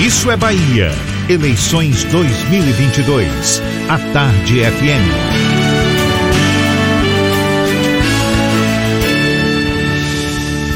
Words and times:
Isso 0.00 0.30
é 0.30 0.36
Bahia. 0.36 0.92
Eleições 1.28 2.04
2022. 2.04 3.60
A 3.86 3.98
Tarde 4.14 4.60
FM. 4.64 5.60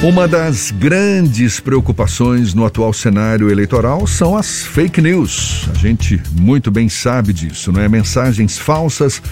Uma 0.03 0.29
das 0.29 0.71
grandes 0.71 1.59
preocupações 1.59 2.53
no 2.53 2.67
atual 2.67 2.93
cenário 2.93 3.51
eleitoral 3.51 4.07
são 4.07 4.37
as 4.37 4.63
fake 4.63 5.01
news. 5.01 5.71
A 5.75 5.79
gente 5.79 6.23
muito 6.39 6.71
bem 6.71 6.91
sabe 6.91 7.33
disso, 7.33 7.73
não 7.73 7.81
é? 7.81 7.89
Mensagens 7.89 8.59
falsas 8.59 9.23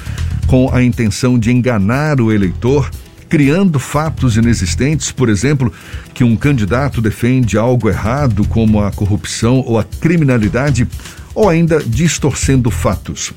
com 0.46 0.70
a 0.72 0.82
intenção 0.82 1.38
de 1.38 1.52
enganar 1.52 2.18
o 2.18 2.32
eleitor 2.32 2.90
criando 3.32 3.78
fatos 3.78 4.36
inexistentes, 4.36 5.10
por 5.10 5.30
exemplo, 5.30 5.72
que 6.12 6.22
um 6.22 6.36
candidato 6.36 7.00
defende 7.00 7.56
algo 7.56 7.88
errado, 7.88 8.46
como 8.46 8.84
a 8.84 8.93
corrupção 8.93 9.64
ou 9.66 9.79
a 9.79 9.84
criminalidade, 9.84 10.86
ou 11.34 11.48
ainda 11.48 11.82
distorcendo 11.82 12.71
fatos. 12.71 13.32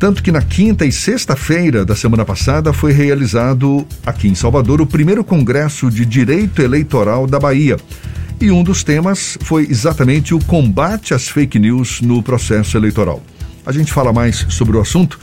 Tanto 0.00 0.20
que 0.20 0.32
na 0.32 0.42
quinta 0.42 0.84
e 0.84 0.90
sexta-feira 0.90 1.84
da 1.84 1.94
semana 1.94 2.24
passada 2.24 2.72
foi 2.72 2.90
realizado 2.90 3.86
aqui 4.04 4.26
em 4.26 4.34
Salvador 4.34 4.80
o 4.80 4.86
primeiro 4.86 5.22
Congresso 5.22 5.88
de 5.92 6.04
Direito 6.04 6.60
Eleitoral 6.60 7.24
da 7.24 7.38
Bahia. 7.38 7.76
E 8.40 8.50
um 8.50 8.64
dos 8.64 8.82
temas 8.82 9.38
foi 9.42 9.64
exatamente 9.70 10.34
o 10.34 10.40
combate 10.40 11.14
às 11.14 11.28
fake 11.28 11.56
news 11.56 12.00
no 12.00 12.20
processo 12.20 12.76
eleitoral. 12.76 13.22
A 13.64 13.70
gente 13.70 13.92
fala 13.92 14.12
mais 14.12 14.44
sobre 14.48 14.76
o 14.76 14.80
assunto 14.80 15.20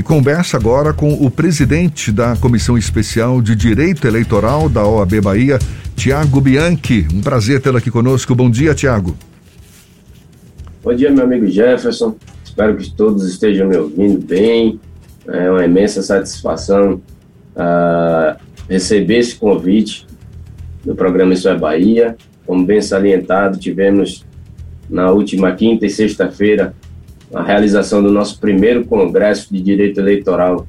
e 0.00 0.02
conversa 0.02 0.56
agora 0.56 0.94
com 0.94 1.12
o 1.12 1.30
presidente 1.30 2.10
da 2.10 2.34
Comissão 2.34 2.78
Especial 2.78 3.42
de 3.42 3.54
Direito 3.54 4.06
Eleitoral 4.06 4.66
da 4.66 4.82
OAB 4.82 5.20
Bahia, 5.20 5.58
Tiago 5.94 6.40
Bianchi. 6.40 7.06
Um 7.12 7.20
prazer 7.20 7.60
tê-lo 7.60 7.76
aqui 7.76 7.90
conosco. 7.90 8.34
Bom 8.34 8.50
dia, 8.50 8.74
Tiago. 8.74 9.14
Bom 10.82 10.94
dia, 10.94 11.10
meu 11.10 11.24
amigo 11.24 11.46
Jefferson. 11.46 12.16
Espero 12.42 12.78
que 12.78 12.90
todos 12.90 13.28
estejam 13.28 13.68
me 13.68 13.76
ouvindo 13.76 14.18
bem. 14.26 14.80
É 15.28 15.50
uma 15.50 15.66
imensa 15.66 16.00
satisfação 16.00 17.02
uh, 17.54 18.40
receber 18.70 19.18
esse 19.18 19.36
convite 19.36 20.06
do 20.82 20.94
programa 20.94 21.34
Isso 21.34 21.46
é 21.46 21.58
Bahia. 21.58 22.16
Como 22.46 22.64
bem 22.64 22.80
salientado, 22.80 23.58
tivemos 23.58 24.24
na 24.88 25.10
última 25.10 25.52
quinta 25.52 25.84
e 25.84 25.90
sexta-feira 25.90 26.74
a 27.32 27.42
realização 27.42 28.02
do 28.02 28.10
nosso 28.10 28.40
primeiro 28.40 28.84
Congresso 28.84 29.52
de 29.52 29.60
Direito 29.60 30.00
Eleitoral 30.00 30.66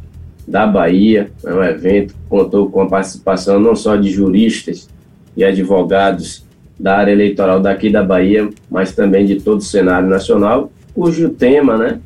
da 0.48 0.66
Bahia. 0.68 1.32
É 1.44 1.54
um 1.54 1.64
evento 1.64 2.14
que 2.14 2.20
contou 2.30 2.70
com 2.70 2.82
a 2.82 2.88
participação 2.88 3.60
não 3.60 3.76
só 3.76 3.96
de 3.96 4.10
juristas 4.10 4.90
e 5.36 5.44
advogados 5.44 6.46
da 6.80 6.98
área 6.98 7.12
eleitoral 7.12 7.60
daqui 7.60 7.90
da 7.90 8.04
Bahia, 8.04 8.50
mas 8.70 8.94
também 8.94 9.26
de 9.26 9.36
todo 9.36 9.60
o 9.60 9.64
cenário 9.64 10.10
nacional, 10.10 10.72
cujo 10.94 11.30
tema, 11.30 11.78
né, 11.78 12.00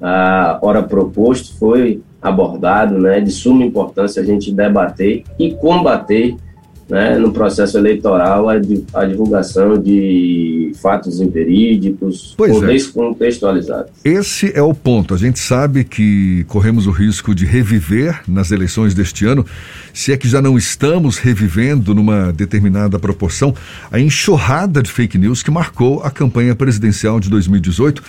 a 0.00 0.58
hora 0.60 0.82
proposto 0.82 1.56
foi 1.58 2.02
abordado, 2.20 2.98
né, 2.98 3.20
de 3.20 3.30
suma 3.30 3.64
importância 3.64 4.20
a 4.20 4.24
gente 4.24 4.52
debater 4.52 5.22
e 5.38 5.54
combater 5.54 6.36
né, 6.88 7.18
no 7.18 7.32
processo 7.32 7.76
eleitoral 7.76 8.48
a, 8.48 8.54
a, 8.94 9.04
divulgação 9.04 9.76
de 9.76 10.72
fatos 10.80 11.20
imperídicos 11.20 12.34
pois 12.36 12.50
ou 12.50 12.64
é. 12.64 12.68
descontextualizados. 12.68 13.92
Esse 14.02 14.50
é 14.54 14.62
o 14.62 14.72
ponto. 14.72 15.14
A 15.14 15.18
gente 15.18 15.38
sabe 15.38 15.84
que 15.84 16.44
corremos 16.48 16.86
o 16.86 16.90
risco 16.90 17.34
de 17.34 17.44
reviver 17.44 18.22
nas 18.26 18.50
eleições 18.50 18.94
deste 18.94 19.26
ano, 19.26 19.44
se 19.92 20.12
é 20.12 20.16
que 20.16 20.26
já 20.26 20.40
não 20.40 20.56
estamos 20.56 21.18
revivendo 21.18 21.94
numa 21.94 22.32
determinada 22.32 22.98
proporção 22.98 23.54
a 23.92 24.00
enxurrada 24.00 24.82
de 24.82 24.90
fake 24.90 25.18
news 25.18 25.42
que 25.42 25.50
marcou 25.50 26.02
a 26.02 26.10
campanha 26.10 26.54
presidencial 26.54 27.20
de 27.20 27.28
2018. 27.28 28.02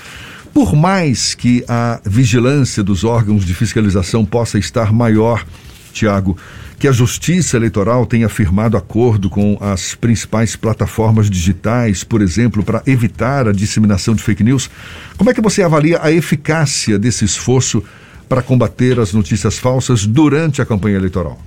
Por 0.53 0.73
mais 0.75 1.35
que 1.35 1.63
a 1.67 1.99
vigilância 2.03 2.81
dos 2.81 3.03
órgãos 3.03 3.45
de 3.45 3.53
fiscalização 3.53 4.25
possa 4.25 4.57
estar 4.57 4.91
maior, 4.91 5.45
Tiago, 5.93 6.35
que 6.79 6.87
a 6.87 6.91
Justiça 6.93 7.57
Eleitoral 7.57 8.05
tenha 8.05 8.29
firmado 8.29 8.77
acordo 8.77 9.29
com 9.29 9.57
as 9.59 9.93
principais 9.95 10.55
plataformas 10.55 11.29
digitais, 11.29 12.05
por 12.05 12.21
exemplo, 12.21 12.63
para 12.63 12.81
evitar 12.87 13.49
a 13.49 13.51
disseminação 13.51 14.15
de 14.15 14.23
fake 14.23 14.43
news. 14.43 14.69
Como 15.17 15.29
é 15.29 15.33
que 15.33 15.41
você 15.41 15.61
avalia 15.61 15.99
a 16.01 16.09
eficácia 16.09 16.97
desse 16.97 17.25
esforço 17.25 17.83
para 18.29 18.41
combater 18.41 18.97
as 18.97 19.13
notícias 19.13 19.59
falsas 19.59 20.05
durante 20.05 20.61
a 20.61 20.65
campanha 20.65 20.95
eleitoral? 20.95 21.37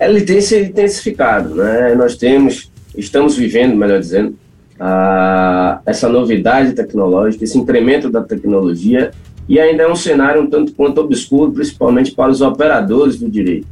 Ele 0.00 0.22
tem 0.22 0.40
se 0.40 0.58
intensificado, 0.62 1.54
né? 1.56 1.94
Nós 1.94 2.16
temos, 2.16 2.72
estamos 2.96 3.36
vivendo, 3.36 3.76
melhor 3.76 4.00
dizendo, 4.00 4.34
a, 4.80 5.80
essa 5.84 6.08
novidade 6.08 6.72
tecnológica, 6.72 7.44
esse 7.44 7.58
incremento 7.58 8.08
da 8.08 8.22
tecnologia 8.22 9.10
e 9.48 9.60
ainda 9.60 9.82
é 9.82 9.90
um 9.90 9.96
cenário 9.96 10.42
um 10.42 10.46
tanto 10.46 10.72
quanto 10.72 11.00
obscuro, 11.00 11.52
principalmente 11.52 12.12
para 12.12 12.30
os 12.30 12.40
operadores 12.40 13.18
do 13.18 13.30
direito. 13.30 13.66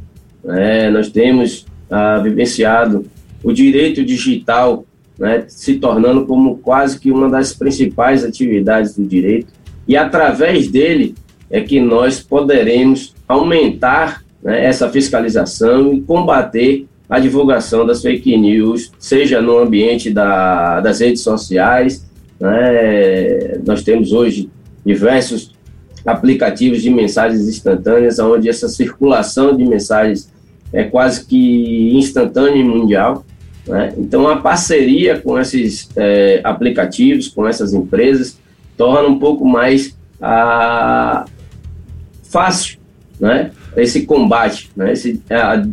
É, 0.45 0.89
nós 0.89 1.09
temos 1.09 1.65
ah, 1.89 2.19
vivenciado 2.19 3.05
o 3.43 3.51
direito 3.51 4.03
digital 4.03 4.85
né, 5.17 5.45
se 5.47 5.75
tornando 5.75 6.25
como 6.25 6.57
quase 6.57 6.99
que 6.99 7.11
uma 7.11 7.29
das 7.29 7.53
principais 7.53 8.23
atividades 8.23 8.95
do 8.95 9.05
direito, 9.05 9.47
e 9.87 9.95
através 9.95 10.67
dele 10.67 11.15
é 11.49 11.61
que 11.61 11.79
nós 11.79 12.19
poderemos 12.19 13.13
aumentar 13.27 14.23
né, 14.41 14.65
essa 14.65 14.89
fiscalização 14.89 15.93
e 15.93 16.01
combater 16.01 16.85
a 17.09 17.19
divulgação 17.19 17.85
das 17.85 18.01
fake 18.01 18.35
news, 18.37 18.91
seja 18.97 19.41
no 19.41 19.59
ambiente 19.59 20.09
da, 20.09 20.79
das 20.79 20.99
redes 20.99 21.21
sociais. 21.21 22.09
Né, 22.39 23.59
nós 23.65 23.83
temos 23.83 24.11
hoje 24.11 24.49
diversos 24.85 25.52
aplicativos 26.05 26.81
de 26.81 26.89
mensagens 26.89 27.47
instantâneas, 27.47 28.19
onde 28.19 28.49
essa 28.49 28.67
circulação 28.67 29.55
de 29.55 29.65
mensagens 29.65 30.31
é 30.71 30.83
quase 30.83 31.25
que 31.25 31.95
instantânea 31.95 32.57
e 32.57 32.63
mundial. 32.63 33.25
Né? 33.67 33.93
Então, 33.97 34.27
a 34.27 34.37
parceria 34.37 35.19
com 35.19 35.39
esses 35.39 35.89
é, 35.95 36.41
aplicativos, 36.43 37.27
com 37.29 37.47
essas 37.47 37.73
empresas, 37.73 38.37
torna 38.75 39.07
um 39.07 39.19
pouco 39.19 39.45
mais 39.45 39.95
ah, 40.21 41.25
fácil 42.23 42.79
né? 43.19 43.51
esse 43.77 44.05
combate, 44.05 44.71
né? 44.75 44.91
esse, 44.91 45.21
a, 45.29 45.63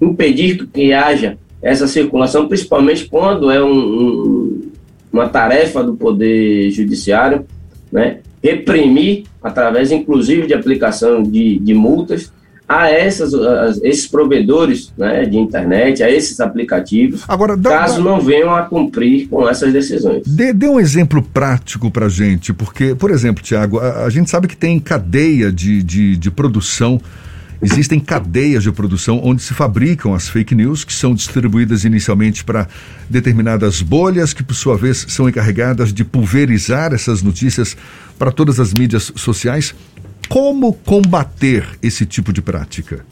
impedir 0.00 0.66
que 0.66 0.92
haja 0.92 1.38
essa 1.62 1.86
circulação, 1.86 2.46
principalmente 2.46 3.06
quando 3.06 3.50
é 3.50 3.62
um, 3.62 3.72
um, 3.72 4.72
uma 5.10 5.28
tarefa 5.28 5.82
do 5.82 5.94
Poder 5.94 6.70
Judiciário, 6.70 7.46
né? 7.90 8.18
Reprimir, 8.44 9.24
através 9.42 9.90
inclusive 9.90 10.46
de 10.46 10.52
aplicação 10.52 11.22
de, 11.22 11.58
de 11.58 11.72
multas, 11.72 12.30
a 12.68 12.90
essas, 12.90 13.34
a 13.34 13.70
esses 13.82 14.06
provedores 14.06 14.92
né, 14.96 15.24
de 15.24 15.38
internet, 15.38 16.02
a 16.02 16.10
esses 16.10 16.40
aplicativos, 16.40 17.22
Agora, 17.26 17.56
dá, 17.56 17.70
caso 17.70 18.02
dá... 18.02 18.10
não 18.10 18.20
venham 18.20 18.54
a 18.54 18.62
cumprir 18.62 19.28
com 19.28 19.48
essas 19.48 19.72
decisões. 19.72 20.22
Dê, 20.26 20.52
dê 20.52 20.68
um 20.68 20.80
exemplo 20.80 21.22
prático 21.22 21.90
para 21.90 22.06
a 22.06 22.08
gente, 22.08 22.52
porque, 22.52 22.94
por 22.94 23.10
exemplo, 23.10 23.42
Tiago, 23.42 23.78
a, 23.78 24.04
a, 24.04 24.10
gente 24.10 24.30
sabe 24.30 24.46
que 24.46 24.56
tem 24.56 24.78
cadeia 24.78 25.50
de, 25.50 25.82
de, 25.82 26.16
de 26.16 26.30
produção 26.30 27.00
Existem 27.64 27.98
cadeias 27.98 28.62
de 28.62 28.70
produção 28.70 29.20
onde 29.24 29.42
se 29.42 29.54
fabricam 29.54 30.12
as 30.12 30.28
fake 30.28 30.54
news, 30.54 30.84
que 30.84 30.92
são 30.92 31.14
distribuídas 31.14 31.84
inicialmente 31.84 32.44
para 32.44 32.68
determinadas 33.08 33.80
bolhas, 33.80 34.34
que 34.34 34.42
por 34.42 34.54
sua 34.54 34.76
vez 34.76 35.06
são 35.08 35.28
encarregadas 35.28 35.92
de 35.92 36.04
pulverizar 36.04 36.92
essas 36.92 37.22
notícias 37.22 37.74
para 38.18 38.30
todas 38.30 38.60
as 38.60 38.74
mídias 38.74 39.10
sociais. 39.16 39.74
Como 40.28 40.74
combater 40.74 41.66
esse 41.82 42.04
tipo 42.04 42.32
de 42.32 42.42
prática? 42.42 43.04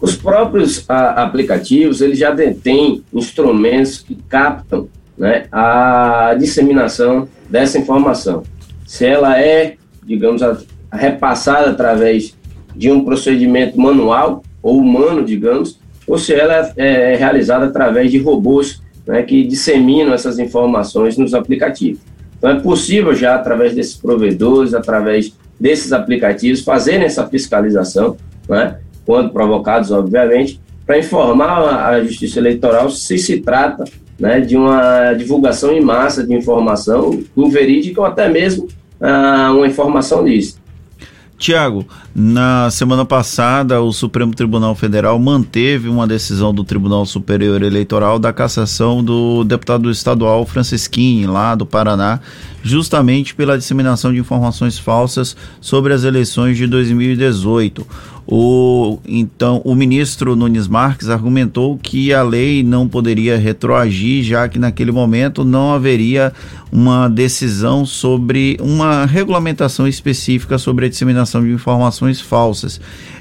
Os 0.00 0.14
próprios 0.14 0.84
a, 0.88 1.24
aplicativos 1.24 2.00
eles 2.00 2.18
já 2.18 2.30
detêm 2.30 3.02
instrumentos 3.12 3.98
que 3.98 4.14
captam 4.28 4.88
né, 5.18 5.46
a 5.50 6.36
disseminação 6.38 7.28
dessa 7.50 7.78
informação. 7.78 8.44
Se 8.86 9.04
ela 9.04 9.40
é, 9.40 9.76
digamos, 10.04 10.42
a, 10.42 10.56
repassada 10.92 11.70
através 11.70 12.35
de 12.76 12.90
um 12.90 13.04
procedimento 13.04 13.80
manual 13.80 14.42
ou 14.62 14.78
humano, 14.78 15.24
digamos, 15.24 15.78
ou 16.06 16.18
se 16.18 16.34
ela 16.34 16.72
é, 16.76 17.12
é 17.12 17.16
realizada 17.16 17.66
através 17.66 18.10
de 18.10 18.18
robôs 18.18 18.82
né, 19.06 19.22
que 19.22 19.44
disseminam 19.44 20.12
essas 20.12 20.38
informações 20.38 21.16
nos 21.16 21.34
aplicativos. 21.34 22.00
Então, 22.36 22.50
é 22.50 22.60
possível 22.60 23.14
já, 23.14 23.34
através 23.34 23.74
desses 23.74 23.96
provedores, 23.96 24.74
através 24.74 25.32
desses 25.58 25.92
aplicativos, 25.92 26.60
fazerem 26.60 27.06
essa 27.06 27.26
fiscalização, 27.26 28.16
né, 28.48 28.76
quando 29.04 29.30
provocados, 29.30 29.90
obviamente, 29.90 30.60
para 30.84 30.98
informar 30.98 31.88
a 31.88 32.02
Justiça 32.02 32.38
Eleitoral 32.38 32.90
se 32.90 33.18
se 33.18 33.40
trata 33.40 33.84
né, 34.18 34.40
de 34.40 34.56
uma 34.56 35.14
divulgação 35.14 35.72
em 35.72 35.80
massa 35.80 36.24
de 36.24 36.34
informação 36.34 37.22
inverídica 37.36 38.00
ou 38.00 38.06
até 38.06 38.28
mesmo 38.28 38.68
ah, 39.00 39.52
uma 39.54 39.66
informação 39.66 40.24
lícita. 40.26 40.60
Tiago, 41.38 41.86
na 42.14 42.70
semana 42.70 43.04
passada, 43.04 43.80
o 43.82 43.92
Supremo 43.92 44.34
Tribunal 44.34 44.74
Federal 44.74 45.18
manteve 45.18 45.86
uma 45.86 46.06
decisão 46.06 46.52
do 46.52 46.64
Tribunal 46.64 47.04
Superior 47.04 47.62
Eleitoral 47.62 48.18
da 48.18 48.32
cassação 48.32 49.04
do 49.04 49.44
deputado 49.44 49.90
estadual 49.90 50.46
Francisquini, 50.46 51.26
lá 51.26 51.54
do 51.54 51.66
Paraná, 51.66 52.20
justamente 52.62 53.34
pela 53.34 53.58
disseminação 53.58 54.14
de 54.14 54.18
informações 54.18 54.78
falsas 54.78 55.36
sobre 55.60 55.92
as 55.92 56.04
eleições 56.04 56.56
de 56.56 56.66
2018. 56.66 57.86
O, 58.28 58.98
então, 59.06 59.62
o 59.64 59.72
ministro 59.74 60.34
Nunes 60.34 60.66
Marques 60.66 61.08
argumentou 61.08 61.78
que 61.78 62.12
a 62.12 62.22
lei 62.22 62.62
não 62.62 62.88
poderia 62.88 63.38
retroagir, 63.38 64.24
já 64.24 64.48
que 64.48 64.58
naquele 64.58 64.90
momento 64.90 65.44
não 65.44 65.72
haveria 65.72 66.32
uma 66.72 67.08
decisão 67.08 67.86
sobre 67.86 68.56
uma 68.60 69.06
regulamentação 69.06 69.86
específica 69.86 70.58
sobre 70.58 70.86
a 70.86 70.88
disseminação 70.88 71.42
de 71.44 71.52
informações 71.52 72.20
falsas. 72.20 72.80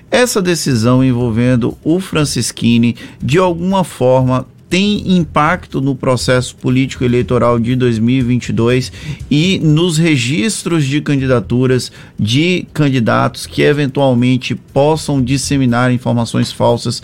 Essa 0.10 0.42
decisão 0.42 1.04
envolvendo 1.04 1.78
o 1.84 2.00
Francisquini, 2.00 2.96
de 3.22 3.38
alguma 3.38 3.84
forma, 3.84 4.48
tem 4.70 5.18
impacto 5.18 5.80
no 5.80 5.96
processo 5.96 6.56
político 6.56 7.04
eleitoral 7.04 7.60
de 7.60 7.76
2022 7.76 8.92
e 9.30 9.60
nos 9.60 9.98
registros 9.98 10.86
de 10.86 11.02
candidaturas 11.02 11.92
de 12.20 12.68
candidatos 12.74 13.46
que 13.46 13.62
eventualmente 13.62 14.56
possam 14.56 15.22
disseminar 15.22 15.92
informações 15.92 16.52
falsas 16.52 17.02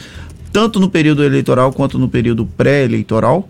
tanto 0.52 0.80
no 0.80 0.90
período 0.90 1.24
eleitoral 1.24 1.72
quanto 1.72 1.98
no 1.98 2.10
período 2.10 2.46
pré-eleitoral? 2.46 3.48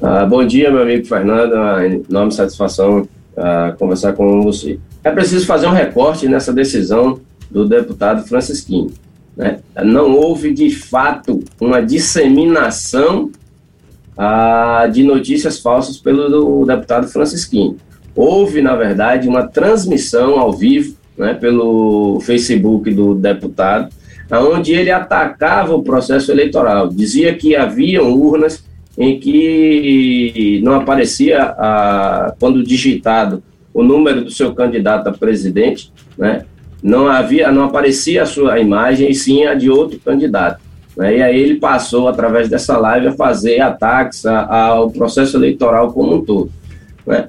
Ah, 0.00 0.24
bom 0.24 0.46
dia, 0.46 0.70
meu 0.70 0.82
amigo 0.82 1.04
Fernando. 1.04 1.54
É 1.54 2.00
enorme 2.08 2.32
satisfação 2.32 3.08
ah, 3.36 3.74
conversar 3.78 4.12
com 4.12 4.42
você. 4.42 4.78
É 5.02 5.10
preciso 5.10 5.46
fazer 5.46 5.66
um 5.66 5.72
recorte 5.72 6.28
nessa 6.28 6.52
decisão 6.52 7.20
do 7.50 7.66
deputado 7.66 8.26
Francisquinho. 8.26 8.92
Né? 9.38 9.60
Não 9.84 10.16
houve, 10.16 10.52
de 10.52 10.68
fato, 10.68 11.40
uma 11.60 11.80
disseminação 11.80 13.30
ah, 14.16 14.88
de 14.92 15.04
notícias 15.04 15.60
falsas 15.60 15.96
pelo 15.96 16.66
deputado 16.66 17.06
Francisquinho. 17.06 17.76
Houve, 18.16 18.60
na 18.60 18.74
verdade, 18.74 19.28
uma 19.28 19.46
transmissão 19.46 20.40
ao 20.40 20.52
vivo 20.52 20.96
né, 21.16 21.34
pelo 21.34 22.18
Facebook 22.20 22.92
do 22.92 23.14
deputado, 23.14 23.90
onde 24.30 24.72
ele 24.72 24.90
atacava 24.90 25.72
o 25.74 25.84
processo 25.84 26.32
eleitoral. 26.32 26.88
Dizia 26.88 27.32
que 27.34 27.54
haviam 27.54 28.12
urnas 28.12 28.64
em 28.98 29.20
que 29.20 30.60
não 30.64 30.74
aparecia, 30.74 31.54
ah, 31.56 32.34
quando 32.40 32.64
digitado, 32.64 33.40
o 33.72 33.84
número 33.84 34.24
do 34.24 34.30
seu 34.32 34.52
candidato 34.52 35.08
a 35.08 35.12
presidente, 35.12 35.92
né? 36.18 36.44
Não 36.82 37.08
havia, 37.08 37.50
não 37.50 37.64
aparecia 37.64 38.22
a 38.22 38.26
sua 38.26 38.58
imagem, 38.58 39.10
e 39.10 39.14
sim 39.14 39.44
a 39.44 39.54
de 39.54 39.70
outro 39.70 39.98
candidato. 39.98 40.60
Né? 40.96 41.18
E 41.18 41.22
aí 41.22 41.40
ele 41.40 41.56
passou, 41.56 42.08
através 42.08 42.48
dessa 42.48 42.76
live, 42.76 43.08
a 43.08 43.12
fazer 43.12 43.60
ataques 43.60 44.24
ao 44.26 44.90
processo 44.90 45.36
eleitoral 45.36 45.92
como 45.92 46.16
um 46.16 46.24
todo. 46.24 46.50
Né? 47.06 47.28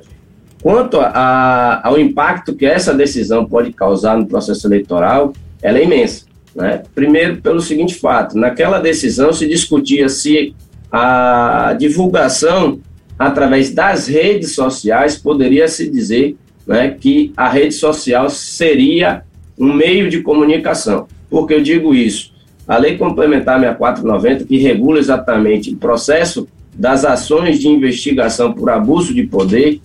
Quanto 0.62 1.00
a, 1.00 1.82
ao 1.84 1.98
impacto 2.00 2.54
que 2.54 2.66
essa 2.66 2.94
decisão 2.94 3.46
pode 3.46 3.72
causar 3.72 4.18
no 4.18 4.26
processo 4.26 4.68
eleitoral, 4.68 5.34
ela 5.62 5.78
é 5.78 5.84
imensa. 5.84 6.26
Né? 6.56 6.84
Primeiro, 6.94 7.38
pelo 7.38 7.62
seguinte 7.62 7.96
fato: 7.96 8.38
naquela 8.38 8.80
decisão 8.80 9.32
se 9.32 9.48
discutia 9.48 10.10
se 10.10 10.54
a 10.92 11.76
divulgação 11.78 12.80
através 13.18 13.74
das 13.74 14.08
redes 14.08 14.56
sociais 14.56 15.18
poderia 15.18 15.68
se 15.68 15.90
dizer 15.90 16.36
né, 16.66 16.96
que 17.00 17.32
a 17.36 17.50
rede 17.50 17.76
social 17.76 18.30
seria 18.30 19.24
um 19.60 19.74
meio 19.74 20.10
de 20.10 20.22
comunicação. 20.22 21.08
Por 21.30 21.46
que 21.46 21.54
eu 21.54 21.62
digo 21.62 21.94
isso? 21.94 22.32
A 22.68 22.78
Lei 22.78 22.98
Complementar 22.98 23.60
6490, 23.60 24.46
que 24.46 24.58
regula 24.58 25.00
exatamente 25.00 25.72
o 25.72 25.78
processo 25.78 26.48
das 26.74 27.04
ações 27.04 27.60
de 27.60 27.68
investigação 27.68 28.54
por 28.54 28.70
abuso 28.70 29.14
de 29.14 29.24
poder, 29.24 29.82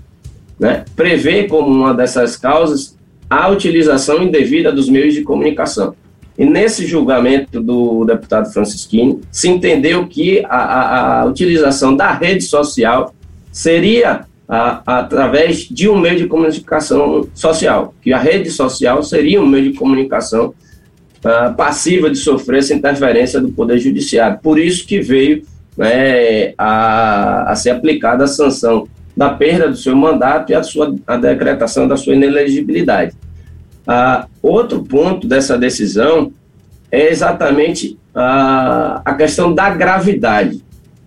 né, 0.61 0.85
prevê 0.95 1.45
como 1.45 1.69
uma 1.69 1.93
dessas 1.93 2.37
causas 2.37 2.97
a 3.29 3.49
utilização 3.49 4.23
indevida 4.23 4.71
dos 4.71 4.89
meios 4.89 5.15
de 5.15 5.23
comunicação. 5.23 5.95
E 6.39 6.45
nesse 6.45 6.87
julgamento 6.87 7.61
do 7.61 8.05
deputado 8.05 8.53
Francisquini, 8.53 9.21
se 9.31 9.49
entendeu 9.49 10.07
que 10.07 10.45
a, 10.45 10.57
a, 10.57 11.21
a 11.21 11.25
utilização 11.25 11.97
da 11.97 12.13
rede 12.13 12.45
social 12.45 13.15
seria 13.51 14.27
a, 14.49 14.99
através 14.99 15.61
de 15.69 15.89
um 15.89 15.99
meio 15.99 16.17
de 16.17 16.27
comunicação 16.27 17.27
social, 17.35 17.95
que 18.03 18.13
a 18.13 18.19
rede 18.19 18.51
social 18.51 19.03
seria 19.03 19.41
um 19.41 19.47
meio 19.47 19.73
de 19.73 19.79
comunicação 19.79 20.55
uh, 21.25 21.55
passiva 21.57 22.11
de 22.11 22.19
sofrer 22.19 22.59
essa 22.59 22.75
interferência 22.75 23.41
do 23.41 23.51
Poder 23.51 23.79
Judiciário. 23.79 24.39
Por 24.43 24.59
isso 24.59 24.87
que 24.87 25.01
veio 25.01 25.43
né, 25.77 26.53
a, 26.59 27.53
a 27.53 27.57
ser 27.57 27.71
aplicada 27.71 28.25
a 28.25 28.29
sanção 28.29 28.87
da 29.17 29.31
perda 29.31 29.69
do 29.69 29.77
seu 29.77 29.95
mandato 29.95 30.51
e 30.51 30.55
a, 30.55 30.63
sua, 30.63 30.95
a 31.07 31.17
decretação 31.17 31.87
da 31.87 31.97
sua 31.97 32.15
inelegibilidade. 32.15 33.15
Uh, 33.87 34.27
outro 34.43 34.83
ponto 34.83 35.27
dessa 35.27 35.57
decisão 35.59 36.33
é 36.91 37.11
exatamente 37.11 37.99
uh, 38.15 39.01
a 39.05 39.15
questão 39.17 39.55
da 39.55 39.71
gravidade. 39.71 40.63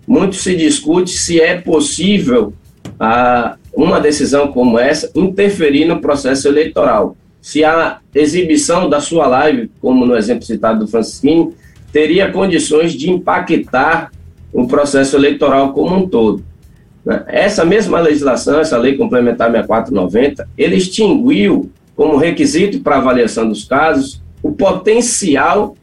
Muito 0.08 0.36
se 0.36 0.56
discute 0.56 1.12
se 1.12 1.42
é 1.42 1.60
possível 1.60 2.54
a 3.00 3.58
uma 3.76 4.00
decisão 4.00 4.52
como 4.52 4.80
essa 4.80 5.12
interferir 5.16 5.86
no 5.86 6.02
processo 6.02 6.48
eleitoral. 6.48 7.16
Se 7.42 7.64
a 7.64 8.00
exibição 8.14 8.90
da 8.90 9.00
sua 9.00 9.28
live, 9.28 9.72
como 9.80 10.06
no 10.06 10.18
exemplo 10.18 10.44
citado 10.44 10.80
do 10.80 10.88
Francisquinho, 10.88 11.54
teria 11.92 12.32
condições 12.32 12.94
de 12.94 13.10
impactar 13.10 14.12
o 14.52 14.68
processo 14.68 15.16
eleitoral 15.16 15.74
como 15.74 15.96
um 15.96 16.08
todo. 16.08 16.44
Né? 17.06 17.24
Essa 17.28 17.64
mesma 17.64 18.00
legislação, 18.00 18.60
essa 18.60 18.78
lei 18.78 18.98
complementar 18.98 19.52
6490, 19.52 20.50
ele 20.58 20.76
extinguiu 20.76 21.72
como 21.96 22.18
requisito 22.18 22.80
para 22.80 22.98
avaliação 22.98 23.48
dos 23.48 23.64
casos 23.64 24.22
o 24.42 24.52
potencial 24.52 25.76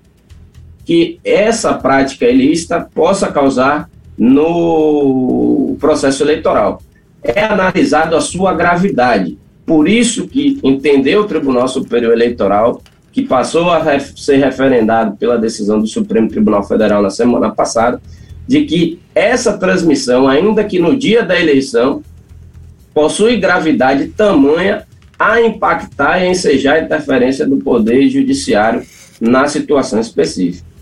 que 0.85 1.19
essa 1.25 1.75
prática 1.75 2.27
ilícita 2.27 2.89
possa 2.95 3.31
causar 3.31 3.89
no 4.19 5.77
processo 5.81 6.23
eleitoral 6.23 6.81
é 7.25 7.43
analisado 7.43 8.15
a 8.15 8.21
sua 8.21 8.53
gravidade. 8.53 9.39
Por 9.65 9.89
isso 9.89 10.29
que 10.29 10.61
entendeu 10.63 11.23
o 11.23 11.27
Tribunal 11.27 11.67
Superior 11.67 12.13
Eleitoral, 12.13 12.83
que 13.11 13.23
passou 13.23 13.71
a 13.71 13.99
ser 13.99 14.37
referendado 14.37 15.17
pela 15.17 15.39
decisão 15.39 15.81
do 15.81 15.87
Supremo 15.87 16.29
Tribunal 16.29 16.63
Federal 16.63 17.01
na 17.01 17.09
semana 17.09 17.51
passada, 17.51 18.01
de 18.47 18.67
que 18.67 19.01
essa 19.15 19.57
transmissão, 19.57 20.29
ainda 20.29 20.63
que 20.65 20.79
no 20.79 20.95
dia 20.95 21.23
da 21.23 21.41
eleição, 21.41 22.03
possui 22.93 23.39
gravidade 23.39 24.09
tamanha 24.09 24.85
a 25.19 25.41
impactar 25.41 26.23
e 26.23 26.29
ensejar 26.29 26.75
a 26.75 26.81
interferência 26.81 27.47
do 27.47 27.57
Poder 27.57 28.07
Judiciário 28.11 28.83
na 29.19 29.49
situação 29.49 29.99
específica. 29.99 30.74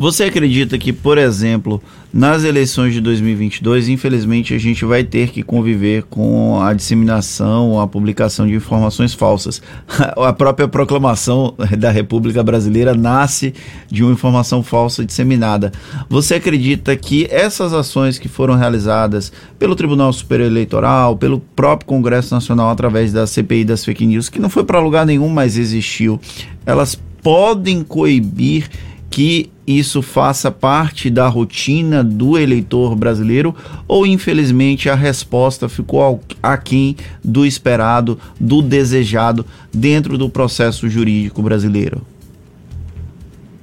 Você 0.00 0.24
acredita 0.24 0.78
que, 0.78 0.94
por 0.94 1.18
exemplo, 1.18 1.78
nas 2.10 2.42
eleições 2.42 2.94
de 2.94 3.02
2022, 3.02 3.86
infelizmente, 3.90 4.54
a 4.54 4.58
gente 4.58 4.82
vai 4.82 5.04
ter 5.04 5.28
que 5.28 5.42
conviver 5.42 6.04
com 6.04 6.58
a 6.58 6.72
disseminação, 6.72 7.78
a 7.78 7.86
publicação 7.86 8.46
de 8.46 8.54
informações 8.54 9.12
falsas. 9.12 9.60
a 10.16 10.32
própria 10.32 10.66
proclamação 10.66 11.54
da 11.78 11.90
República 11.90 12.42
Brasileira 12.42 12.94
nasce 12.94 13.52
de 13.90 14.02
uma 14.02 14.14
informação 14.14 14.62
falsa 14.62 15.04
disseminada. 15.04 15.70
Você 16.08 16.36
acredita 16.36 16.96
que 16.96 17.26
essas 17.30 17.74
ações 17.74 18.18
que 18.18 18.26
foram 18.26 18.54
realizadas 18.54 19.30
pelo 19.58 19.76
Tribunal 19.76 20.14
Superior 20.14 20.46
Eleitoral, 20.46 21.14
pelo 21.14 21.40
próprio 21.54 21.86
Congresso 21.86 22.34
Nacional, 22.34 22.70
através 22.70 23.12
da 23.12 23.26
CPI 23.26 23.66
das 23.66 23.84
fake 23.84 24.06
news, 24.06 24.30
que 24.30 24.40
não 24.40 24.48
foi 24.48 24.64
para 24.64 24.80
lugar 24.80 25.04
nenhum, 25.04 25.28
mas 25.28 25.58
existiu, 25.58 26.18
elas 26.64 26.98
podem 27.22 27.82
coibir 27.84 28.66
que 29.10 29.50
isso 29.78 30.02
faça 30.02 30.50
parte 30.50 31.10
da 31.10 31.28
rotina 31.28 32.02
do 32.02 32.38
eleitor 32.38 32.96
brasileiro 32.96 33.54
ou 33.86 34.06
infelizmente 34.06 34.88
a 34.88 34.94
resposta 34.94 35.68
ficou 35.68 36.20
aquém 36.42 36.96
do 37.22 37.44
esperado, 37.46 38.18
do 38.38 38.62
desejado 38.62 39.44
dentro 39.72 40.16
do 40.16 40.28
processo 40.28 40.88
jurídico 40.88 41.42
brasileiro? 41.42 42.02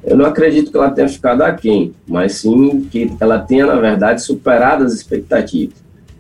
Eu 0.03 0.15
não 0.15 0.25
acredito 0.25 0.71
que 0.71 0.77
ela 0.77 0.89
tenha 0.89 1.09
ficado 1.09 1.41
aquém, 1.41 1.93
mas 2.07 2.35
sim 2.35 2.87
que 2.89 3.11
ela 3.19 3.39
tenha, 3.39 3.65
na 3.65 3.75
verdade, 3.75 4.21
superado 4.21 4.85
as 4.85 4.93
expectativas. 4.93 5.75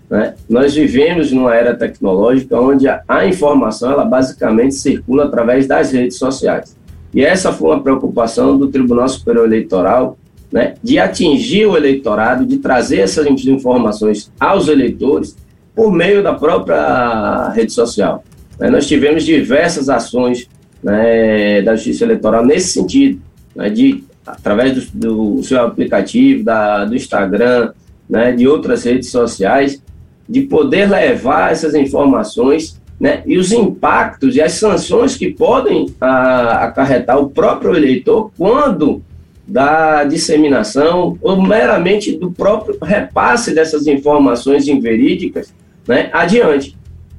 Né? 0.09 0.35
Nós 0.49 0.73
vivemos 0.73 1.31
numa 1.31 1.55
era 1.55 1.73
tecnológica 1.73 2.59
onde 2.59 2.87
a, 2.87 3.01
a 3.07 3.25
informação 3.25 3.91
ela 3.91 4.03
basicamente 4.03 4.75
circula 4.75 5.25
através 5.25 5.67
das 5.67 5.91
redes 5.91 6.17
sociais. 6.17 6.75
E 7.17 7.25
essa 7.25 7.51
foi 7.51 7.71
uma 7.71 7.81
preocupação 7.81 8.55
do 8.55 8.67
Tribunal 8.67 9.09
Superior 9.09 9.47
Eleitoral, 9.47 10.19
né, 10.51 10.75
de 10.83 10.99
atingir 10.99 11.65
o 11.65 11.75
eleitorado, 11.75 12.45
de 12.45 12.59
trazer 12.59 12.99
essas 12.99 13.25
informações 13.25 14.31
aos 14.39 14.67
eleitores 14.67 15.35
por 15.75 15.91
meio 15.91 16.21
da 16.21 16.35
própria 16.35 17.49
rede 17.49 17.73
social. 17.73 18.23
né, 18.59 18.69
nós 18.69 18.85
tivemos 18.85 19.25
diversas 19.25 19.89
ações 19.89 20.47
né, 20.83 21.63
da 21.63 21.75
Justiça 21.75 22.03
Eleitoral 22.03 22.45
nesse 22.45 22.67
sentido, 22.67 23.19
né, 23.55 23.67
de 23.67 24.03
através 24.23 24.91
do, 24.91 25.37
do 25.37 25.43
seu 25.43 25.59
aplicativo, 25.59 26.43
da, 26.43 26.85
do 26.85 26.95
Instagram, 26.95 27.71
né, 28.07 28.31
de 28.31 28.47
outras 28.47 28.83
redes 28.83 29.09
sociais, 29.09 29.81
de 30.29 30.41
poder 30.41 30.87
levar 30.87 31.51
essas 31.51 31.73
informações 31.73 32.79
né, 32.99 33.21
e 33.25 33.37
os 33.37 33.51
impactos 33.51 34.35
e 34.35 34.41
as 34.41 34.53
sanções 34.53 35.15
que 35.15 35.31
podem 35.31 35.93
a, 36.01 36.07
ah, 36.07 36.63
acarretar 36.65 37.19
o 37.19 37.29
próprio 37.29 37.75
eleitor 37.75 38.31
quando 38.37 39.03
da 39.47 40.03
disseminação 40.03 41.17
ou 41.21 41.41
meramente 41.41 42.17
do 42.17 42.31
próprio 42.31 42.77
repasse 42.81 43.53
dessas 43.53 43.87
informações 43.87 44.67
inverídicas 44.67 45.53
né, 45.87 46.09
adiante. 46.11 46.75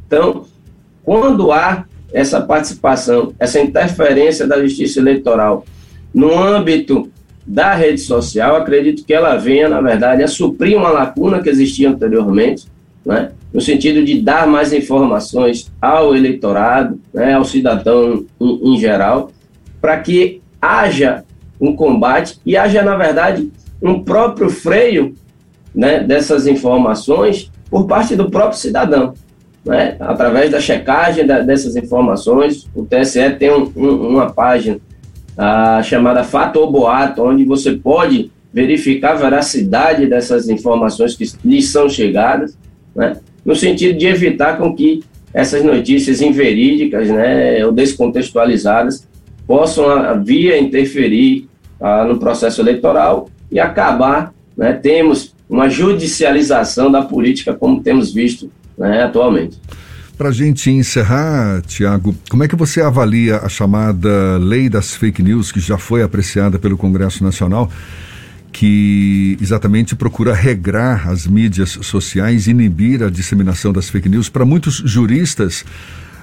Então, 0.06 0.44
quando 1.02 1.50
há 1.52 1.84
essa 2.12 2.40
participação, 2.40 3.32
essa 3.38 3.60
interferência 3.60 4.46
da 4.46 4.60
justiça 4.60 4.98
eleitoral 4.98 5.64
no 6.12 6.38
âmbito 6.38 7.10
da 7.46 7.72
rede 7.74 8.00
social, 8.00 8.56
acredito 8.56 9.04
que 9.04 9.14
ela 9.14 9.36
venha, 9.36 9.68
na 9.68 9.80
verdade, 9.80 10.22
a 10.22 10.28
suprir 10.28 10.76
uma 10.76 10.90
lacuna 10.90 11.40
que 11.42 11.48
existia 11.48 11.88
anteriormente, 11.88 12.66
né, 13.06 13.30
no 13.52 13.60
sentido 13.60 14.04
de 14.04 14.20
dar 14.20 14.46
mais 14.46 14.72
informações 14.72 15.72
ao 15.80 16.14
eleitorado, 16.14 17.00
né, 17.12 17.34
ao 17.34 17.44
cidadão 17.44 18.24
em, 18.40 18.74
em 18.74 18.78
geral, 18.78 19.30
para 19.80 19.98
que 19.98 20.42
haja 20.60 21.24
um 21.60 21.74
combate 21.74 22.38
e 22.44 22.56
haja, 22.56 22.82
na 22.82 22.96
verdade, 22.96 23.50
um 23.82 24.02
próprio 24.02 24.50
freio 24.50 25.14
né, 25.74 26.00
dessas 26.00 26.46
informações 26.46 27.50
por 27.70 27.86
parte 27.86 28.14
do 28.16 28.30
próprio 28.30 28.58
cidadão. 28.58 29.14
Né, 29.64 29.96
através 30.00 30.50
da 30.50 30.60
checagem 30.60 31.26
da, 31.26 31.40
dessas 31.40 31.76
informações, 31.76 32.68
o 32.74 32.84
TSE 32.84 33.30
tem 33.38 33.50
um, 33.50 33.70
um, 33.76 34.08
uma 34.08 34.30
página 34.30 34.78
ah, 35.36 35.82
chamada 35.82 36.24
Fato 36.24 36.58
ou 36.58 36.70
Boato, 36.70 37.22
onde 37.22 37.44
você 37.44 37.72
pode 37.72 38.30
verificar 38.52 39.12
a 39.12 39.16
veracidade 39.16 40.06
dessas 40.06 40.48
informações 40.48 41.14
que 41.14 41.24
lhes 41.44 41.70
são 41.70 41.88
chegadas, 41.88 42.56
né, 42.94 43.18
no 43.44 43.54
sentido 43.54 43.98
de 43.98 44.06
evitar 44.06 44.56
com 44.56 44.74
que 44.74 45.02
essas 45.32 45.62
notícias 45.62 46.20
inverídicas 46.20 47.08
né, 47.08 47.64
ou 47.64 47.72
descontextualizadas 47.72 49.06
possam 49.46 49.88
a, 49.88 50.14
via 50.14 50.58
interferir 50.58 51.48
ah, 51.80 52.04
no 52.04 52.18
processo 52.18 52.60
eleitoral 52.60 53.30
e 53.50 53.58
acabar, 53.58 54.32
né, 54.56 54.72
temos 54.72 55.34
uma 55.48 55.68
judicialização 55.68 56.90
da 56.90 57.02
política 57.02 57.54
como 57.54 57.82
temos 57.82 58.12
visto 58.12 58.50
né, 58.76 59.02
atualmente. 59.02 59.58
Para 60.16 60.30
a 60.30 60.32
gente 60.32 60.68
encerrar, 60.68 61.62
Tiago, 61.62 62.12
como 62.28 62.42
é 62.42 62.48
que 62.48 62.56
você 62.56 62.80
avalia 62.80 63.36
a 63.36 63.48
chamada 63.48 64.36
lei 64.38 64.68
das 64.68 64.94
fake 64.94 65.22
news 65.22 65.52
que 65.52 65.60
já 65.60 65.78
foi 65.78 66.02
apreciada 66.02 66.58
pelo 66.58 66.76
Congresso 66.76 67.22
Nacional, 67.22 67.70
que 68.52 69.36
exatamente 69.40 69.94
procura 69.94 70.34
regrar 70.34 71.08
as 71.08 71.26
mídias 71.26 71.78
sociais, 71.82 72.46
inibir 72.46 73.02
a 73.02 73.10
disseminação 73.10 73.72
das 73.72 73.88
fake 73.88 74.08
news? 74.08 74.28
Para 74.28 74.44
muitos 74.44 74.76
juristas, 74.76 75.64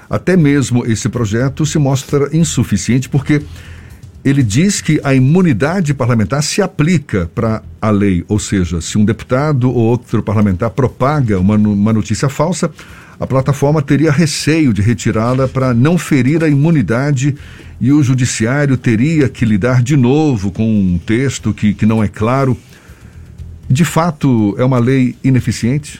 até 0.09 0.35
mesmo 0.35 0.85
esse 0.85 1.09
projeto 1.09 1.65
se 1.65 1.77
mostra 1.77 2.29
insuficiente 2.35 3.09
porque 3.09 3.41
ele 4.23 4.41
diz 4.41 4.81
que 4.81 4.99
a 5.03 5.13
imunidade 5.13 5.93
parlamentar 5.93 6.41
se 6.41 6.59
aplica 6.59 7.29
para 7.35 7.61
a 7.79 7.91
lei, 7.91 8.25
ou 8.27 8.39
seja, 8.39 8.81
se 8.81 8.97
um 8.97 9.05
deputado 9.05 9.69
ou 9.69 9.75
outro 9.75 10.23
parlamentar 10.23 10.71
propaga 10.71 11.39
uma, 11.39 11.55
uma 11.55 11.93
notícia 11.93 12.27
falsa, 12.27 12.71
a 13.19 13.27
plataforma 13.27 13.83
teria 13.83 14.11
receio 14.11 14.73
de 14.73 14.81
retirá-la 14.81 15.47
para 15.47 15.75
não 15.75 15.95
ferir 15.95 16.43
a 16.43 16.49
imunidade 16.49 17.35
e 17.79 17.91
o 17.91 18.01
judiciário 18.01 18.77
teria 18.77 19.27
que 19.27 19.45
lidar 19.45 19.81
de 19.83 19.97
novo 19.97 20.51
com 20.51 20.63
um 20.63 20.97
texto 20.97 21.53
que, 21.53 21.73
que 21.73 21.85
não 21.85 22.03
é 22.03 22.07
claro. 22.07 22.57
De 23.69 23.83
fato, 23.83 24.55
é 24.57 24.63
uma 24.63 24.79
lei 24.79 25.15
ineficiente? 25.23 25.99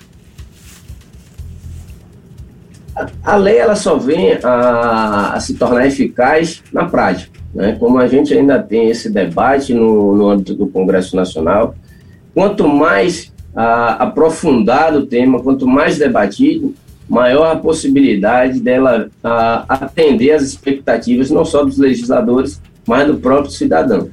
a 3.24 3.36
lei 3.36 3.58
ela 3.58 3.76
só 3.76 3.98
vem 3.98 4.38
a, 4.42 5.34
a, 5.34 5.40
se 5.40 5.56
tornar 5.56 5.86
eficaz 5.86 6.64
na 6.72 6.86
prática. 6.86 7.40
Né? 7.54 7.76
Como 7.78 7.98
a 7.98 8.08
gente 8.08 8.34
ainda 8.34 8.62
tem 8.62 8.90
esse 8.90 9.10
debate 9.10 9.74
no, 9.74 10.16
no 10.16 10.30
âmbito 10.30 10.56
do 10.56 10.68
Congresso 10.68 11.16
Nacional, 11.16 11.76
quanto 12.34 12.68
mais 12.68 13.34
a, 13.56 14.04
aprofundado 14.04 15.00
o 15.00 15.06
tema, 15.06 15.42
quanto 15.42 15.68
mais 15.68 15.98
debatido, 15.98 16.74
maior 17.08 17.52
a 17.52 17.56
possibilidade 17.56 18.60
dela 18.60 19.10
a, 19.24 19.66
atender 19.86 20.32
às 20.32 20.44
expectativas 20.44 21.30
não 21.30 21.46
só 21.46 21.64
dos 21.64 21.78
legisladores, 21.78 22.62
mas 22.88 23.08
do 23.08 23.18
próprio 23.18 23.52
cidadão. 23.52 24.10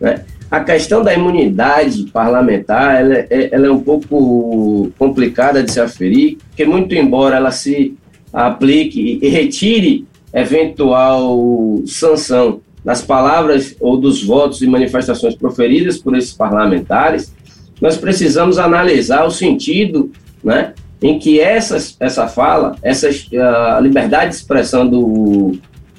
Né? 0.00 0.24
A 0.50 0.60
questão 0.60 1.02
da 1.02 1.12
imunidade 1.12 2.04
parlamentar 2.12 3.00
ela 3.00 3.14
é, 3.14 3.48
ela 3.52 3.66
é 3.66 3.70
um 3.70 3.80
pouco 3.80 4.92
complicada 4.98 5.62
de 5.62 5.72
se 5.72 5.80
aferir, 5.80 6.38
porque 6.48 6.64
muito 6.64 6.94
embora 6.94 7.36
ela 7.36 7.50
se 7.50 7.94
aplique 8.32 9.18
e 9.20 9.28
retire 9.28 10.06
eventual 10.32 11.82
sanção 11.86 12.60
das 12.84 13.02
palavras 13.02 13.74
ou 13.80 13.96
dos 13.96 14.22
votos 14.22 14.62
e 14.62 14.66
manifestações 14.66 15.34
proferidas 15.34 15.98
por 15.98 16.16
esses 16.16 16.32
parlamentares, 16.32 17.34
nós 17.80 17.96
precisamos 17.96 18.58
analisar 18.58 19.24
o 19.24 19.30
sentido 19.30 20.12
né, 20.44 20.72
em 21.02 21.18
que 21.18 21.40
essas, 21.40 21.96
essa 22.00 22.26
fala, 22.26 22.76
essa 22.82 23.08
a 23.08 23.80
liberdade 23.80 24.30
de 24.30 24.36
expressão 24.36 24.86
do, 24.88 25.58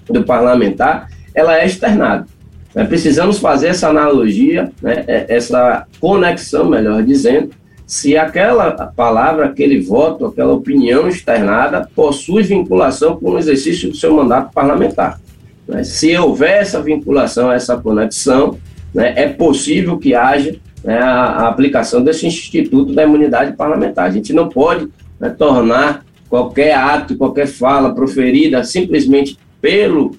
do 0.10 0.24
parlamentar, 0.24 1.10
ela 1.34 1.58
é 1.58 1.66
externada. 1.66 2.26
Né, 2.74 2.84
precisamos 2.86 3.40
fazer 3.40 3.68
essa 3.68 3.90
analogia, 3.90 4.72
né, 4.82 5.04
é, 5.08 5.26
essa 5.30 5.86
conexão, 6.00 6.70
melhor 6.70 7.04
dizendo, 7.04 7.52
se 7.86 8.18
aquela 8.18 8.72
palavra, 8.72 9.46
aquele 9.46 9.80
voto, 9.80 10.26
aquela 10.26 10.54
opinião 10.54 11.08
externada 11.08 11.90
possui 11.96 12.44
vinculação 12.44 13.16
com 13.16 13.32
o 13.32 13.40
exercício 13.40 13.90
do 13.90 13.96
seu 13.96 14.14
mandato 14.14 14.52
parlamentar. 14.52 15.22
Né? 15.68 15.84
Se 15.84 16.16
houver 16.18 16.62
essa 16.62 16.82
vinculação, 16.82 17.52
essa 17.52 17.78
conexão, 17.78 18.58
né, 18.94 19.14
é 19.16 19.28
possível 19.28 19.98
que 19.98 20.14
haja 20.14 20.56
né, 20.88 21.00
a, 21.00 21.50
aplicação 21.50 22.02
desse 22.02 22.26
instituto 22.26 22.94
da 22.94 23.04
imunidade 23.04 23.58
parlamentar. 23.58 24.06
A 24.06 24.10
gente 24.10 24.32
não 24.32 24.48
pode 24.48 24.88
né, 25.20 25.30
tornar 25.30 26.06
qualquer 26.30 26.76
ato, 26.76 27.18
qualquer 27.18 27.46
fala 27.46 27.94
proferida 27.94 28.64
simplesmente 28.64 29.38
pelo 29.60 30.16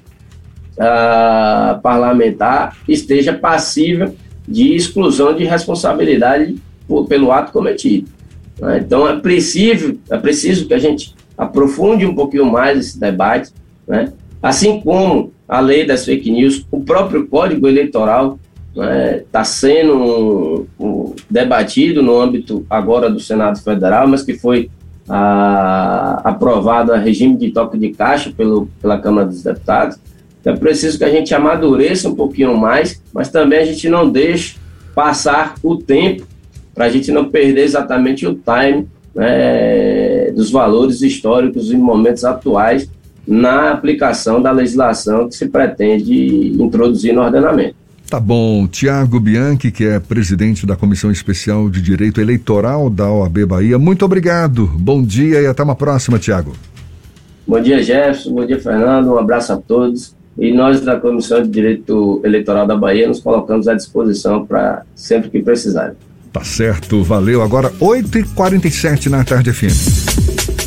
uh, 0.76 1.80
parlamentar 1.82 2.76
esteja 2.86 3.32
passível 3.32 4.14
de 4.46 4.74
exclusão 4.74 5.34
de 5.34 5.44
responsabilidade 5.44 6.56
por, 6.86 7.06
pelo 7.06 7.32
ato 7.32 7.50
cometido. 7.50 8.10
Né? 8.60 8.82
Então 8.84 9.08
é 9.08 9.18
preciso, 9.18 9.98
é 10.10 10.18
preciso 10.18 10.68
que 10.68 10.74
a 10.74 10.78
gente 10.78 11.14
aprofunde 11.36 12.04
um 12.04 12.14
pouquinho 12.14 12.44
mais 12.44 12.78
esse 12.78 13.00
debate, 13.00 13.52
né? 13.86 14.12
assim 14.42 14.82
como 14.82 15.32
a 15.48 15.60
lei 15.60 15.86
das 15.86 16.04
fake 16.04 16.30
news, 16.30 16.66
o 16.70 16.80
próprio 16.84 17.26
Código 17.26 17.66
Eleitoral 17.66 18.38
está 18.78 18.84
né, 18.84 19.22
tá 19.32 19.44
sendo 19.44 19.94
um, 19.94 20.66
um, 20.78 21.14
debatido 21.28 22.02
no 22.02 22.18
âmbito 22.20 22.64
agora 22.70 23.10
do 23.10 23.18
Senado 23.18 23.58
Federal, 23.60 24.06
mas 24.06 24.22
que 24.22 24.34
foi 24.34 24.70
a, 25.08 26.20
aprovado 26.24 26.92
a 26.92 26.98
regime 26.98 27.36
de 27.36 27.50
toque 27.50 27.76
de 27.76 27.90
caixa 27.90 28.32
pelo, 28.36 28.68
pela 28.80 28.98
Câmara 28.98 29.26
dos 29.26 29.42
Deputados. 29.42 29.98
Então 30.40 30.52
é 30.52 30.56
preciso 30.56 30.96
que 30.96 31.04
a 31.04 31.10
gente 31.10 31.34
amadureça 31.34 32.08
um 32.08 32.14
pouquinho 32.14 32.56
mais, 32.56 33.02
mas 33.12 33.28
também 33.28 33.58
a 33.58 33.64
gente 33.64 33.88
não 33.88 34.08
deixe 34.08 34.56
passar 34.94 35.54
o 35.62 35.76
tempo 35.76 36.26
para 36.74 36.84
a 36.86 36.88
gente 36.88 37.10
não 37.10 37.28
perder 37.28 37.64
exatamente 37.64 38.26
o 38.26 38.34
time 38.34 38.86
né, 39.14 40.30
dos 40.30 40.50
valores 40.50 41.02
históricos 41.02 41.72
e 41.72 41.76
momentos 41.76 42.24
atuais 42.24 42.88
na 43.26 43.72
aplicação 43.72 44.40
da 44.40 44.52
legislação 44.52 45.28
que 45.28 45.34
se 45.34 45.48
pretende 45.48 46.52
introduzir 46.62 47.12
no 47.12 47.22
ordenamento. 47.22 47.74
Tá 48.08 48.18
bom. 48.18 48.66
Tiago 48.66 49.20
Bianchi, 49.20 49.70
que 49.70 49.84
é 49.84 50.00
presidente 50.00 50.66
da 50.66 50.74
Comissão 50.74 51.10
Especial 51.10 51.68
de 51.68 51.82
Direito 51.82 52.20
Eleitoral 52.20 52.88
da 52.88 53.10
OAB 53.10 53.44
Bahia, 53.44 53.78
muito 53.78 54.02
obrigado. 54.04 54.66
Bom 54.66 55.02
dia 55.02 55.42
e 55.42 55.46
até 55.46 55.62
uma 55.62 55.74
próxima, 55.74 56.18
Tiago. 56.18 56.54
Bom 57.46 57.60
dia, 57.60 57.82
Jefferson. 57.82 58.32
Bom 58.32 58.46
dia, 58.46 58.58
Fernando. 58.58 59.08
Um 59.08 59.18
abraço 59.18 59.52
a 59.52 59.56
todos. 59.56 60.16
E 60.38 60.52
nós, 60.52 60.80
da 60.80 60.98
Comissão 60.98 61.42
de 61.42 61.48
Direito 61.48 62.22
Eleitoral 62.24 62.66
da 62.66 62.76
Bahia, 62.76 63.08
nos 63.08 63.20
colocamos 63.20 63.68
à 63.68 63.74
disposição 63.74 64.46
para 64.46 64.84
sempre 64.94 65.28
que 65.28 65.42
precisarem. 65.42 65.96
Tá 66.32 66.42
certo, 66.44 67.02
valeu. 67.02 67.42
Agora 67.42 67.70
8h47 67.80 69.06
na 69.08 69.24
tarde 69.24 69.52
FM. 69.52 70.57